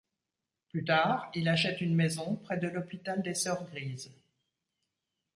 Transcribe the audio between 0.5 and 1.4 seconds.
Plus tard,